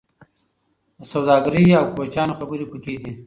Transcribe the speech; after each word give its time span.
د 0.99 1.01
سوداګرۍ 1.11 1.65
او 1.79 1.85
کوچیانو 1.95 2.37
خبرې 2.39 2.65
پکې 2.71 2.95
دي. 3.03 3.11